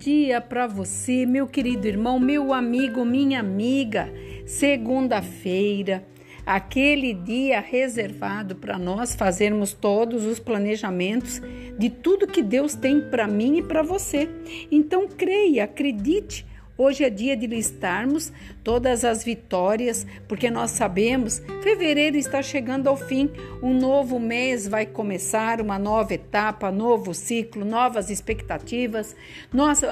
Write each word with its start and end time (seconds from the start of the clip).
dia 0.00 0.40
para 0.40 0.66
você, 0.66 1.26
meu 1.26 1.46
querido 1.46 1.86
irmão, 1.86 2.18
meu 2.18 2.54
amigo, 2.54 3.04
minha 3.04 3.38
amiga. 3.38 4.10
Segunda-feira, 4.46 6.02
aquele 6.46 7.12
dia 7.12 7.60
reservado 7.60 8.56
para 8.56 8.78
nós 8.78 9.14
fazermos 9.14 9.74
todos 9.74 10.24
os 10.24 10.40
planejamentos 10.40 11.42
de 11.78 11.90
tudo 11.90 12.26
que 12.26 12.42
Deus 12.42 12.74
tem 12.74 13.10
para 13.10 13.28
mim 13.28 13.58
e 13.58 13.62
para 13.62 13.82
você. 13.82 14.26
Então 14.72 15.06
creia, 15.06 15.64
acredite 15.64 16.46
Hoje 16.82 17.04
é 17.04 17.10
dia 17.10 17.36
de 17.36 17.46
listarmos 17.46 18.32
todas 18.64 19.04
as 19.04 19.22
vitórias, 19.22 20.06
porque 20.26 20.50
nós 20.50 20.70
sabemos, 20.70 21.42
fevereiro 21.62 22.16
está 22.16 22.40
chegando 22.40 22.88
ao 22.88 22.96
fim, 22.96 23.28
um 23.62 23.78
novo 23.78 24.18
mês 24.18 24.66
vai 24.66 24.86
começar, 24.86 25.60
uma 25.60 25.78
nova 25.78 26.14
etapa, 26.14 26.72
novo 26.72 27.12
ciclo, 27.12 27.66
novas 27.66 28.08
expectativas, 28.08 29.14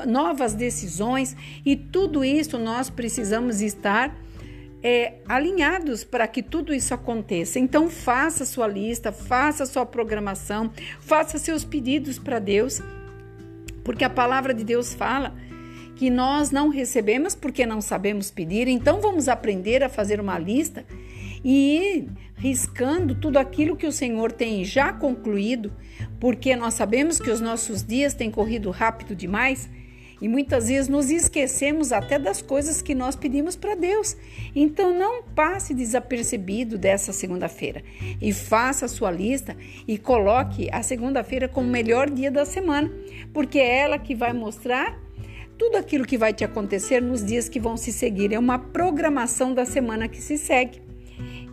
novas 0.07 0.55
decisões 0.55 1.37
e 1.63 1.77
tudo 1.77 2.25
isso 2.25 2.59
nós 2.59 2.89
precisamos 2.89 3.61
estar 3.61 4.17
é, 4.83 5.17
alinhados 5.29 6.05
para 6.05 6.27
que 6.27 6.43
tudo 6.43 6.73
isso 6.73 6.95
aconteça. 6.95 7.59
Então, 7.59 7.91
faça 7.91 8.47
sua 8.47 8.67
lista, 8.67 9.13
faça 9.13 9.67
sua 9.67 9.85
programação, 9.85 10.73
faça 11.01 11.37
seus 11.37 11.67
pedidos 11.67 12.19
para 12.19 12.39
Deus, 12.39 12.81
porque 13.85 14.05
a 14.05 14.11
palavra 14.11 14.55
de 14.55 14.65
Deus 14.65 14.95
fala 14.95 15.35
que 15.99 16.11
nós 16.11 16.53
não 16.53 16.69
recebemos 16.69 17.35
porque 17.35 17.67
não 17.67 17.81
sabemos 17.81 18.31
pedir. 18.31 18.69
Então 18.69 19.01
vamos 19.01 19.29
aprender 19.29 19.83
a 19.83 19.89
fazer 19.89 20.21
uma 20.21 20.39
lista 20.39 20.85
e 21.45 21.77
ir 21.77 22.09
riscando 22.37 23.17
tudo 23.17 23.37
aquilo 23.37 23.77
que 23.77 23.87
o 23.87 23.91
Senhor 23.91 24.31
tem 24.31 24.65
já 24.65 24.93
concluído, 24.93 25.73
porque 26.21 26.55
nós 26.55 26.75
sabemos 26.75 27.19
que 27.19 27.29
os 27.29 27.41
nossos 27.41 27.83
dias 27.83 28.15
têm 28.15 28.31
corrido 28.31 28.71
rápido 28.71 29.13
demais 29.13 29.69
e 30.23 30.29
muitas 30.29 30.69
vezes 30.69 30.89
nos 30.89 31.11
esquecemos 31.11 31.91
até 31.91 32.17
das 32.17 32.41
coisas 32.41 32.81
que 32.81 32.95
nós 32.95 33.17
pedimos 33.17 33.57
para 33.57 33.75
Deus. 33.75 34.17
Então 34.55 34.97
não 34.97 35.25
passe 35.25 35.75
desapercebido 35.75 36.79
dessa 36.79 37.13
segunda-feira 37.13 37.83
e 38.23 38.33
faça 38.33 38.87
a 38.87 38.89
sua 38.89 39.11
lista 39.11 39.57
e 39.87 39.99
coloque 39.99 40.69
a 40.71 40.81
segunda-feira 40.81 41.49
como 41.49 41.67
o 41.67 41.73
melhor 41.73 42.09
dia 42.09 42.31
da 42.31 42.45
semana, 42.45 42.89
porque 43.35 43.59
é 43.59 43.79
ela 43.79 43.99
que 43.99 44.15
vai 44.15 44.33
mostrar 44.33 45.08
tudo 45.59 45.77
aquilo 45.77 46.07
que 46.07 46.17
vai 46.17 46.33
te 46.33 46.45
acontecer 46.45 47.03
nos 47.03 47.25
dias 47.25 47.49
que 47.49 47.59
vão 47.59 47.77
se 47.77 47.93
seguir. 47.93 48.33
É 48.33 48.39
uma 48.39 48.59
programação 48.59 49.53
da 49.53 49.65
semana 49.65 50.09
que 50.09 50.23
se 50.23 50.39
segue. 50.39 50.81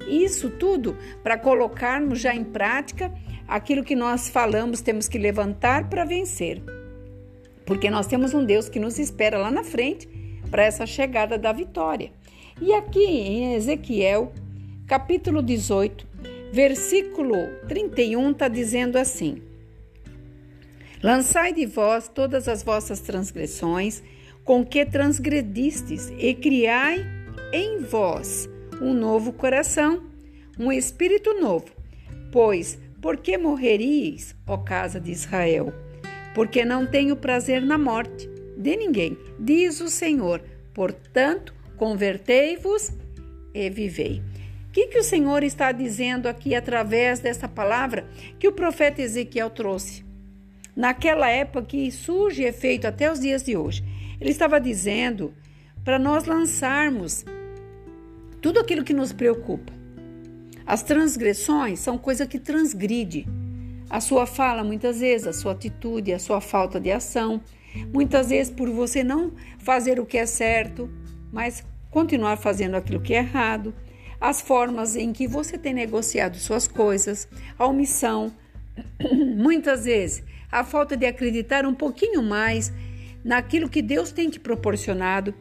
Isso 0.07 0.51
tudo 0.51 0.95
para 1.23 1.37
colocarmos 1.37 2.19
já 2.19 2.33
em 2.33 2.43
prática 2.43 3.11
aquilo 3.47 3.83
que 3.83 3.95
nós 3.95 4.29
falamos, 4.29 4.81
temos 4.81 5.07
que 5.07 5.17
levantar 5.17 5.89
para 5.89 6.05
vencer. 6.05 6.61
Porque 7.65 7.89
nós 7.89 8.05
temos 8.05 8.33
um 8.33 8.45
Deus 8.45 8.69
que 8.69 8.79
nos 8.79 8.99
espera 8.99 9.39
lá 9.39 9.49
na 9.49 9.63
frente 9.63 10.07
para 10.51 10.63
essa 10.63 10.85
chegada 10.85 11.37
da 11.37 11.51
vitória. 11.51 12.11
E 12.61 12.71
aqui 12.73 13.03
em 13.03 13.55
Ezequiel, 13.55 14.31
capítulo 14.85 15.41
18, 15.41 16.07
versículo 16.53 17.35
31, 17.67 18.31
está 18.31 18.47
dizendo 18.47 18.97
assim: 18.97 19.41
Lançai 21.05 21.53
de 21.53 21.67
vós 21.67 22.07
todas 22.07 22.47
as 22.47 22.63
vossas 22.63 22.99
transgressões, 22.99 24.01
com 24.43 24.65
que 24.65 24.83
transgredistes, 24.83 26.11
e 26.17 26.33
criai 26.33 27.05
em 27.53 27.77
vós 27.77 28.49
um 28.81 28.91
novo 28.91 29.31
coração, 29.31 30.01
um 30.57 30.71
espírito 30.71 31.39
novo. 31.39 31.67
Pois, 32.31 32.79
por 32.99 33.17
que 33.17 33.37
morreríeis, 33.37 34.35
ó 34.47 34.57
casa 34.57 34.99
de 34.99 35.11
Israel? 35.11 35.71
Porque 36.33 36.65
não 36.65 36.87
tenho 36.87 37.15
prazer 37.15 37.61
na 37.61 37.77
morte 37.77 38.27
de 38.57 38.75
ninguém, 38.75 39.15
diz 39.39 39.81
o 39.81 39.89
Senhor. 39.89 40.41
Portanto, 40.73 41.53
convertei-vos 41.77 42.89
e 43.53 43.69
vivei. 43.69 44.23
O 44.69 44.71
que, 44.71 44.87
que 44.87 44.97
o 44.97 45.03
Senhor 45.03 45.43
está 45.43 45.71
dizendo 45.71 46.27
aqui 46.27 46.55
através 46.55 47.19
dessa 47.19 47.47
palavra 47.47 48.07
que 48.39 48.47
o 48.47 48.53
profeta 48.53 49.03
Ezequiel 49.03 49.51
trouxe? 49.51 50.04
Naquela 50.75 51.29
época 51.29 51.67
que 51.67 51.91
surge 51.91 52.43
efeito 52.43 52.85
até 52.85 53.11
os 53.11 53.19
dias 53.19 53.43
de 53.43 53.55
hoje. 53.55 53.83
Ele 54.19 54.31
estava 54.31 54.59
dizendo 54.59 55.33
para 55.83 55.97
nós 55.97 56.25
lançarmos 56.25 57.23
tudo 58.41 58.59
aquilo 58.59 58.83
que 58.83 58.93
nos 58.93 59.13
preocupa. 59.13 59.71
As 60.65 60.81
transgressões 60.83 61.79
são 61.79 61.97
coisa 61.97 62.25
que 62.25 62.39
transgride 62.39 63.27
a 63.89 64.01
sua 64.01 64.25
fala, 64.25 64.63
muitas 64.63 64.99
vezes, 64.99 65.27
a 65.27 65.33
sua 65.33 65.51
atitude, 65.51 66.11
a 66.11 66.19
sua 66.19 66.41
falta 66.41 66.79
de 66.79 66.91
ação. 66.91 67.41
Muitas 67.93 68.29
vezes 68.29 68.51
por 68.51 68.69
você 68.69 69.03
não 69.03 69.31
fazer 69.59 69.99
o 69.99 70.05
que 70.05 70.17
é 70.17 70.25
certo, 70.25 70.89
mas 71.31 71.63
continuar 71.91 72.37
fazendo 72.37 72.75
aquilo 72.75 72.99
que 72.99 73.13
é 73.13 73.17
errado. 73.17 73.73
As 74.19 74.41
formas 74.41 74.95
em 74.95 75.13
que 75.13 75.27
você 75.27 75.57
tem 75.57 75.73
negociado 75.73 76.37
suas 76.37 76.67
coisas, 76.67 77.27
a 77.59 77.67
omissão. 77.67 78.33
Muitas 79.37 79.85
vezes 79.85 80.23
a 80.51 80.63
falta 80.63 80.95
de 80.95 81.05
acreditar 81.05 81.65
um 81.65 81.73
pouquinho 81.73 82.21
mais 82.21 82.71
naquilo 83.23 83.69
que 83.69 83.81
Deus 83.81 84.11
tem 84.11 84.29
te 84.29 84.39
proporcionado, 84.39 85.33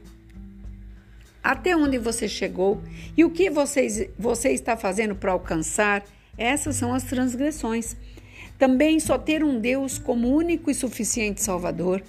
até 1.42 1.76
onde 1.76 1.98
você 1.98 2.26
chegou 2.26 2.82
e 3.14 3.24
o 3.24 3.30
que 3.30 3.50
você, 3.50 4.10
você 4.18 4.50
está 4.50 4.76
fazendo 4.76 5.14
para 5.14 5.32
alcançar. 5.32 6.02
Essas 6.38 6.76
são 6.76 6.94
as 6.94 7.04
transgressões. 7.04 7.94
Também 8.58 8.98
só 8.98 9.18
ter 9.18 9.44
um 9.44 9.60
Deus 9.60 9.98
como 9.98 10.34
único 10.34 10.70
e 10.70 10.74
suficiente 10.74 11.42
Salvador. 11.42 12.02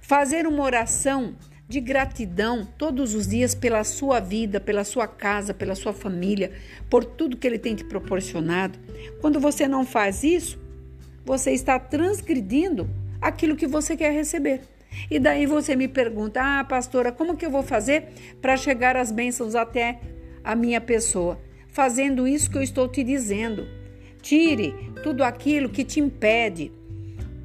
Fazer 0.00 0.46
uma 0.46 0.62
oração 0.62 1.34
de 1.68 1.80
gratidão 1.80 2.66
todos 2.76 3.14
os 3.14 3.28
dias 3.28 3.54
pela 3.54 3.84
sua 3.84 4.18
vida, 4.18 4.58
pela 4.58 4.82
sua 4.82 5.06
casa, 5.06 5.54
pela 5.54 5.76
sua 5.76 5.92
família, 5.92 6.50
por 6.88 7.04
tudo 7.04 7.36
que 7.36 7.46
Ele 7.46 7.58
tem 7.58 7.76
te 7.76 7.84
proporcionado. 7.84 8.76
Quando 9.20 9.38
você 9.38 9.68
não 9.68 9.84
faz 9.84 10.24
isso, 10.24 10.58
você 11.24 11.52
está 11.52 11.78
transgredindo 11.78 12.88
aquilo 13.20 13.56
que 13.56 13.66
você 13.66 13.96
quer 13.96 14.12
receber. 14.12 14.62
E 15.10 15.18
daí 15.18 15.46
você 15.46 15.76
me 15.76 15.88
pergunta: 15.88 16.40
"Ah, 16.42 16.64
pastora, 16.64 17.12
como 17.12 17.36
que 17.36 17.46
eu 17.46 17.50
vou 17.50 17.62
fazer 17.62 18.08
para 18.40 18.56
chegar 18.56 18.96
às 18.96 19.12
bênçãos 19.12 19.54
até 19.54 20.00
a 20.42 20.54
minha 20.54 20.80
pessoa?" 20.80 21.38
Fazendo 21.68 22.26
isso 22.26 22.50
que 22.50 22.58
eu 22.58 22.62
estou 22.62 22.88
te 22.88 23.04
dizendo. 23.04 23.66
Tire 24.20 24.74
tudo 25.02 25.22
aquilo 25.22 25.68
que 25.68 25.84
te 25.84 26.00
impede. 26.00 26.72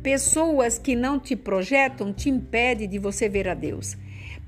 Pessoas 0.01 0.77
que 0.77 0.95
não 0.95 1.19
te 1.19 1.35
projetam 1.35 2.11
te 2.11 2.29
impedem 2.29 2.89
de 2.89 2.97
você 2.99 3.29
ver 3.29 3.47
a 3.47 3.53
Deus. 3.53 3.95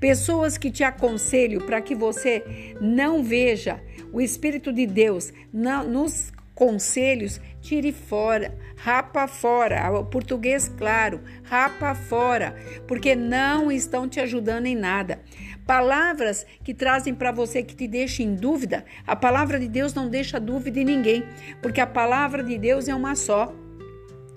Pessoas 0.00 0.56
que 0.56 0.70
te 0.70 0.84
aconselham 0.84 1.60
para 1.60 1.80
que 1.80 1.94
você 1.94 2.74
não 2.80 3.22
veja 3.22 3.80
o 4.12 4.20
Espírito 4.20 4.72
de 4.72 4.86
Deus 4.86 5.32
nos 5.52 6.32
conselhos, 6.54 7.40
tire 7.68 7.92
fora, 7.92 8.56
rapa 8.76 9.28
fora, 9.28 9.90
o 9.90 10.02
português 10.02 10.72
claro, 10.78 11.20
rapa 11.42 11.94
fora, 11.94 12.56
porque 12.86 13.14
não 13.14 13.70
estão 13.70 14.08
te 14.08 14.18
ajudando 14.20 14.64
em 14.64 14.74
nada. 14.74 15.20
Palavras 15.66 16.46
que 16.64 16.72
trazem 16.72 17.14
para 17.14 17.30
você 17.30 17.62
que 17.62 17.76
te 17.76 17.86
deixam 17.86 18.24
em 18.24 18.34
dúvida, 18.34 18.86
a 19.06 19.14
palavra 19.14 19.60
de 19.60 19.68
Deus 19.68 19.92
não 19.92 20.08
deixa 20.08 20.40
dúvida 20.40 20.80
em 20.80 20.84
ninguém, 20.84 21.24
porque 21.60 21.78
a 21.78 21.86
palavra 21.86 22.42
de 22.42 22.56
Deus 22.56 22.88
é 22.88 22.94
uma 22.94 23.14
só. 23.14 23.54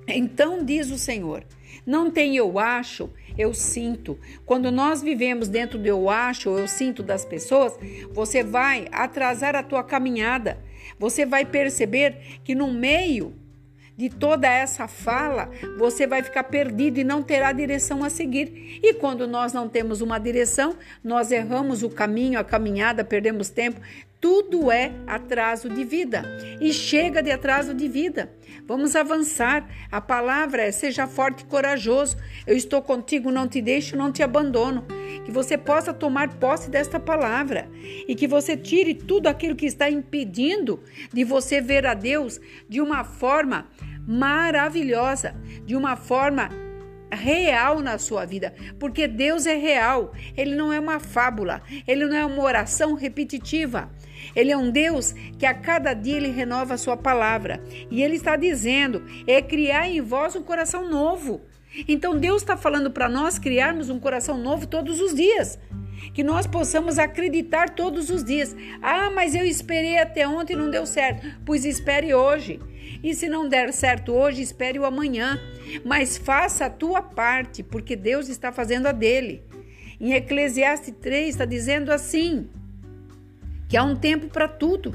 Então 0.06 0.66
diz 0.66 0.92
o 0.92 0.98
Senhor: 0.98 1.46
não 1.86 2.12
tem 2.12 2.36
eu 2.36 2.60
acho, 2.60 3.10
eu 3.38 3.54
sinto. 3.54 4.18
Quando 4.46 4.72
nós 4.72 5.02
vivemos 5.02 5.48
dentro 5.48 5.78
do 5.78 5.88
eu 5.88 6.10
acho, 6.10 6.50
eu 6.50 6.68
sinto 6.68 7.02
das 7.04 7.26
pessoas, 7.26 7.74
você 8.12 8.44
vai 8.44 8.88
atrasar 8.92 9.56
a 9.56 9.64
tua 9.64 9.84
caminhada. 9.84 10.60
Você 11.00 11.26
vai 11.26 11.46
perceber 11.46 12.40
que 12.44 12.54
no 12.54 12.72
meio 12.72 13.36
de 13.98 14.10
toda 14.10 14.48
essa 14.48 14.88
fala, 14.88 15.50
você 15.78 16.08
vai 16.08 16.24
ficar 16.24 16.46
perdido 16.46 17.00
e 17.00 17.04
não 17.04 17.22
terá 17.22 17.52
direção 17.52 18.04
a 18.04 18.10
seguir. 18.10 18.80
E 18.82 18.96
quando 18.96 19.28
nós 19.28 19.54
não 19.54 19.70
temos 19.70 20.02
uma 20.02 20.18
direção, 20.18 20.76
nós 21.04 21.32
erramos 21.32 21.84
o 21.84 21.90
caminho, 21.90 22.40
a 22.40 22.44
caminhada, 22.44 23.04
perdemos 23.04 23.50
tempo. 23.50 23.80
Tudo 24.20 24.72
é 24.72 24.92
atraso 25.08 25.70
de 25.70 25.84
vida 25.84 26.24
e 26.60 26.72
chega 26.72 27.22
de 27.22 27.32
atraso 27.32 27.74
de 27.74 27.88
vida. 27.88 28.32
Vamos 28.68 28.96
avançar. 28.96 29.68
A 29.92 30.00
palavra 30.00 30.64
é: 30.64 30.72
seja 30.72 31.08
forte 31.08 31.42
e 31.42 31.46
corajoso. 31.46 32.18
Eu 32.46 32.56
estou 32.56 32.82
contigo, 32.82 33.32
não 33.32 33.48
te 33.48 33.62
deixo, 33.62 33.96
não 33.96 34.12
te 34.12 34.24
abandono. 34.24 34.86
Que 35.26 35.32
você 35.32 35.58
possa 35.58 35.94
tomar 35.94 36.36
posse 36.36 36.70
desta 36.70 37.00
palavra 37.00 37.70
e 38.08 38.16
que 38.16 38.28
você 38.28 38.58
tire 38.58 38.94
tudo 38.94 39.28
aquilo 39.28 39.56
que 39.56 39.66
está 39.66 39.90
impedindo 39.90 40.82
de 41.14 41.24
você 41.24 41.62
ver 41.62 41.86
a 41.86 41.94
Deus 41.94 42.40
de 42.68 42.82
uma 42.82 43.04
forma 43.04 43.68
maravilhosa, 44.08 45.36
de 45.66 45.76
uma 45.76 45.96
forma 45.96 46.50
real 47.14 47.82
na 47.82 47.98
sua 47.98 48.26
vida, 48.26 48.54
porque 48.80 49.08
Deus 49.08 49.46
é 49.46 49.56
real, 49.56 50.14
ele 50.36 50.56
não 50.56 50.72
é 50.72 50.80
uma 50.80 51.00
fábula, 51.00 51.62
ele 51.86 52.06
não 52.06 52.16
é 52.16 52.26
uma 52.26 52.42
oração 52.42 52.94
repetitiva. 52.94 53.92
Ele 54.36 54.52
é 54.52 54.58
um 54.58 54.70
Deus 54.70 55.14
que 55.38 55.46
a 55.46 55.54
cada 55.54 55.94
dia 55.94 56.16
ele 56.16 56.30
renova 56.30 56.76
a 56.76 56.78
sua 56.78 56.96
palavra. 56.96 57.62
E 57.90 58.04
ele 58.04 58.16
está 58.16 58.36
dizendo: 58.36 59.04
é 59.26 59.42
criar 59.42 59.90
em 59.90 60.00
vós 60.00 60.36
um 60.36 60.44
coração 60.44 60.90
novo. 60.90 61.42
Então 61.88 62.18
Deus 62.18 62.42
está 62.42 62.58
falando 62.58 62.92
para 62.92 63.08
nós 63.08 63.40
criarmos 63.40 63.90
um 63.90 64.00
coração 64.00 64.38
novo 64.38 64.68
todos 64.68 65.00
os 65.00 65.14
dias. 65.14 65.60
Que 66.14 66.24
nós 66.24 66.48
possamos 66.48 66.98
acreditar 66.98 67.70
todos 67.70 68.10
os 68.10 68.24
dias. 68.24 68.56
Ah, 68.82 69.10
mas 69.12 69.36
eu 69.36 69.46
esperei 69.46 69.98
até 69.98 70.28
ontem 70.28 70.54
e 70.54 70.58
não 70.58 70.70
deu 70.70 70.86
certo. 70.86 71.28
Pois 71.46 71.64
espere 71.64 72.14
hoje. 72.14 72.60
E 73.04 73.14
se 73.14 73.30
não 73.30 73.48
der 73.48 73.72
certo 73.72 74.12
hoje, 74.12 74.42
espere 74.42 74.80
o 74.80 74.86
amanhã. 74.86 75.40
Mas 75.86 76.18
faça 76.18 76.66
a 76.66 76.70
tua 76.70 77.02
parte, 77.02 77.64
porque 77.64 77.96
Deus 77.96 78.30
está 78.30 78.52
fazendo 78.52 78.88
a 78.88 78.92
dele. 78.92 79.44
Em 80.00 80.14
Eclesiastes 80.14 80.94
3 81.00 81.30
está 81.30 81.46
dizendo 81.46 81.92
assim: 81.92 82.50
que 83.70 83.78
há 83.78 83.84
um 83.84 83.96
tempo 83.96 84.28
para 84.28 84.48
tudo. 84.48 84.92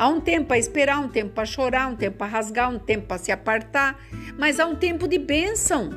Há 0.00 0.08
um 0.08 0.18
tempo 0.18 0.46
para 0.46 0.56
esperar, 0.56 0.98
um 0.98 1.08
tempo 1.08 1.34
para 1.34 1.44
chorar, 1.44 1.86
um 1.86 1.94
tempo 1.94 2.16
para 2.16 2.26
rasgar, 2.26 2.70
um 2.70 2.78
tempo 2.78 3.06
para 3.06 3.18
se 3.18 3.30
apartar, 3.30 4.02
mas 4.38 4.58
há 4.58 4.64
um 4.64 4.74
tempo 4.74 5.06
de 5.06 5.18
bênção. 5.18 5.90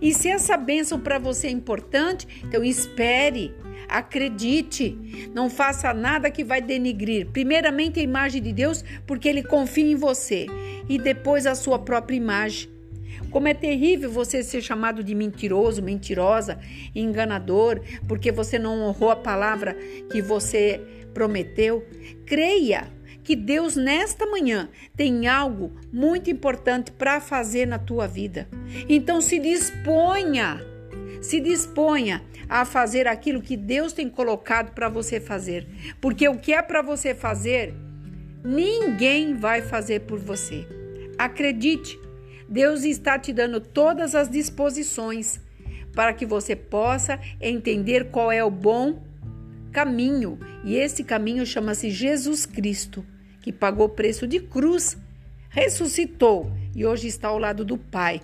E 0.00 0.14
se 0.14 0.30
essa 0.30 0.56
bênção 0.56 0.98
para 0.98 1.18
você 1.18 1.48
é 1.48 1.50
importante, 1.50 2.26
então 2.42 2.64
espere, 2.64 3.54
acredite, 3.86 5.28
não 5.34 5.50
faça 5.50 5.92
nada 5.92 6.30
que 6.30 6.42
vai 6.42 6.62
denigrir. 6.62 7.26
Primeiramente 7.26 8.00
a 8.00 8.02
imagem 8.02 8.40
de 8.40 8.54
Deus, 8.54 8.82
porque 9.06 9.28
ele 9.28 9.42
confia 9.42 9.84
em 9.84 9.96
você, 9.96 10.46
e 10.88 10.96
depois 10.96 11.44
a 11.44 11.54
sua 11.54 11.78
própria 11.78 12.16
imagem. 12.16 12.70
Como 13.30 13.48
é 13.48 13.52
terrível 13.52 14.10
você 14.10 14.42
ser 14.42 14.62
chamado 14.62 15.04
de 15.04 15.14
mentiroso, 15.14 15.82
mentirosa, 15.82 16.58
enganador, 16.94 17.82
porque 18.08 18.32
você 18.32 18.58
não 18.58 18.80
honrou 18.80 19.10
a 19.10 19.16
palavra 19.16 19.76
que 20.10 20.22
você 20.22 20.80
prometeu. 21.12 21.86
Creia 22.24 22.88
que 23.22 23.36
Deus 23.36 23.76
nesta 23.76 24.26
manhã 24.26 24.68
tem 24.96 25.26
algo 25.26 25.72
muito 25.92 26.30
importante 26.30 26.90
para 26.90 27.20
fazer 27.20 27.66
na 27.66 27.78
tua 27.78 28.06
vida. 28.06 28.48
Então 28.88 29.20
se 29.20 29.38
disponha, 29.38 30.60
se 31.20 31.40
disponha 31.40 32.22
a 32.48 32.64
fazer 32.64 33.06
aquilo 33.06 33.40
que 33.40 33.56
Deus 33.56 33.92
tem 33.92 34.08
colocado 34.08 34.74
para 34.74 34.88
você 34.88 35.20
fazer, 35.20 35.66
porque 36.00 36.28
o 36.28 36.38
que 36.38 36.52
é 36.52 36.60
para 36.60 36.82
você 36.82 37.14
fazer, 37.14 37.74
ninguém 38.44 39.34
vai 39.34 39.62
fazer 39.62 40.00
por 40.00 40.18
você. 40.18 40.66
Acredite, 41.16 41.98
Deus 42.48 42.84
está 42.84 43.18
te 43.18 43.32
dando 43.32 43.60
todas 43.60 44.14
as 44.14 44.28
disposições 44.28 45.40
para 45.94 46.12
que 46.12 46.26
você 46.26 46.56
possa 46.56 47.20
entender 47.40 48.10
qual 48.10 48.32
é 48.32 48.42
o 48.42 48.50
bom 48.50 49.02
caminho, 49.70 50.38
e 50.64 50.76
esse 50.76 51.02
caminho 51.02 51.46
chama-se 51.46 51.90
Jesus 51.90 52.44
Cristo 52.44 53.04
que 53.42 53.52
pagou 53.52 53.88
preço 53.88 54.26
de 54.26 54.40
cruz, 54.40 54.96
ressuscitou 55.50 56.50
e 56.74 56.86
hoje 56.86 57.08
está 57.08 57.28
ao 57.28 57.38
lado 57.38 57.64
do 57.64 57.76
Pai. 57.76 58.22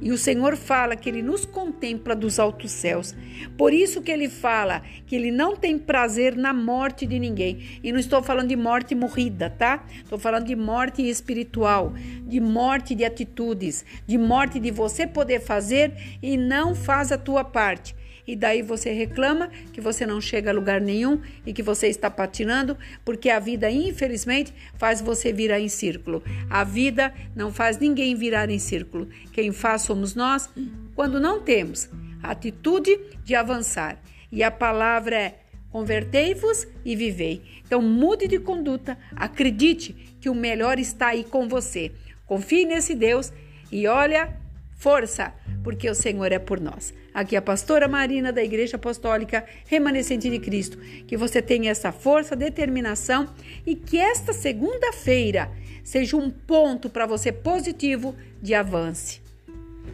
E 0.00 0.12
o 0.12 0.18
Senhor 0.18 0.56
fala 0.56 0.96
que 0.96 1.08
ele 1.08 1.22
nos 1.22 1.44
contempla 1.44 2.14
dos 2.14 2.38
altos 2.38 2.70
céus. 2.70 3.14
Por 3.56 3.72
isso 3.72 4.02
que 4.02 4.10
ele 4.10 4.28
fala 4.28 4.82
que 5.06 5.14
ele 5.14 5.30
não 5.30 5.56
tem 5.56 5.78
prazer 5.78 6.36
na 6.36 6.52
morte 6.52 7.06
de 7.06 7.18
ninguém. 7.18 7.80
E 7.82 7.92
não 7.92 7.98
estou 7.98 8.22
falando 8.22 8.48
de 8.48 8.56
morte 8.56 8.94
morrida, 8.94 9.50
tá? 9.50 9.84
Estou 10.02 10.18
falando 10.18 10.46
de 10.46 10.56
morte 10.56 11.02
espiritual, 11.02 11.92
de 12.26 12.40
morte 12.40 12.94
de 12.94 13.04
atitudes, 13.04 13.84
de 14.06 14.18
morte 14.18 14.58
de 14.58 14.70
você 14.70 15.06
poder 15.06 15.40
fazer 15.40 15.92
e 16.22 16.36
não 16.36 16.74
faz 16.74 17.12
a 17.12 17.18
tua 17.18 17.44
parte 17.44 17.94
e 18.26 18.34
daí 18.34 18.62
você 18.62 18.92
reclama 18.92 19.48
que 19.72 19.80
você 19.80 20.06
não 20.06 20.20
chega 20.20 20.50
a 20.50 20.54
lugar 20.54 20.80
nenhum 20.80 21.20
e 21.44 21.52
que 21.52 21.62
você 21.62 21.88
está 21.88 22.10
patinando, 22.10 22.76
porque 23.04 23.30
a 23.30 23.38
vida, 23.38 23.70
infelizmente, 23.70 24.52
faz 24.76 25.00
você 25.00 25.32
virar 25.32 25.60
em 25.60 25.68
círculo. 25.68 26.22
A 26.48 26.64
vida 26.64 27.12
não 27.34 27.52
faz 27.52 27.78
ninguém 27.78 28.14
virar 28.14 28.50
em 28.50 28.58
círculo. 28.58 29.08
Quem 29.32 29.52
faz 29.52 29.82
somos 29.82 30.14
nós 30.14 30.48
quando 30.94 31.20
não 31.20 31.40
temos 31.40 31.88
a 32.22 32.30
atitude 32.30 32.98
de 33.22 33.34
avançar. 33.34 34.00
E 34.32 34.42
a 34.42 34.50
palavra 34.50 35.16
é 35.16 35.38
convertei-vos 35.70 36.66
e 36.84 36.94
vivei. 36.94 37.42
Então 37.66 37.82
mude 37.82 38.28
de 38.28 38.38
conduta, 38.38 38.96
acredite 39.16 39.92
que 40.20 40.28
o 40.28 40.34
melhor 40.34 40.78
está 40.78 41.08
aí 41.08 41.24
com 41.24 41.48
você. 41.48 41.92
Confie 42.26 42.64
nesse 42.64 42.94
Deus 42.94 43.32
e 43.70 43.86
olha, 43.86 44.36
força! 44.76 45.34
porque 45.64 45.88
o 45.88 45.94
Senhor 45.94 46.30
é 46.30 46.38
por 46.38 46.60
nós. 46.60 46.94
Aqui 47.14 47.36
a 47.36 47.42
pastora 47.42 47.86
Marina 47.86 48.32
da 48.32 48.42
Igreja 48.42 48.76
Apostólica 48.76 49.44
Remanescente 49.66 50.28
de 50.28 50.40
Cristo. 50.40 50.76
Que 51.06 51.16
você 51.16 51.40
tenha 51.40 51.70
essa 51.70 51.92
força, 51.92 52.34
determinação 52.34 53.28
e 53.64 53.76
que 53.76 53.98
esta 53.98 54.32
segunda-feira 54.32 55.52
seja 55.84 56.16
um 56.16 56.28
ponto 56.28 56.90
para 56.90 57.06
você 57.06 57.30
positivo 57.30 58.16
de 58.42 58.52
avance. 58.52 59.22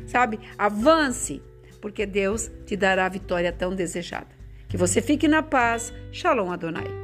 Sabe? 0.06 0.40
Avance, 0.56 1.42
porque 1.82 2.06
Deus 2.06 2.50
te 2.64 2.74
dará 2.74 3.04
a 3.04 3.10
vitória 3.10 3.52
tão 3.52 3.74
desejada. 3.74 4.28
Que 4.66 4.78
você 4.78 5.02
fique 5.02 5.28
na 5.28 5.42
paz. 5.42 5.92
Shalom 6.10 6.50
Adonai. 6.50 6.99